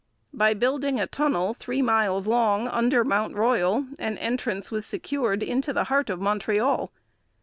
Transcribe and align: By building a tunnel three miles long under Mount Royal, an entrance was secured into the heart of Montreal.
By 0.33 0.55
building 0.55 0.99
a 0.99 1.05
tunnel 1.05 1.53
three 1.53 1.83
miles 1.83 2.25
long 2.25 2.67
under 2.67 3.03
Mount 3.03 3.35
Royal, 3.35 3.85
an 3.99 4.17
entrance 4.17 4.71
was 4.71 4.83
secured 4.83 5.43
into 5.43 5.73
the 5.73 5.83
heart 5.93 6.09
of 6.09 6.19
Montreal. 6.19 6.91